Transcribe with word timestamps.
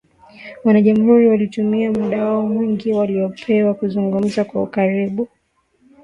Wanajamuhuri 0.63 1.27
walitumia 1.27 1.91
muda 1.91 2.23
wao 2.25 2.41
mwingi 2.47 2.91
waliopewa 2.93 3.73
kuzungumza 3.73 4.43
kwa 4.45 4.63
ukaribu 4.63 5.27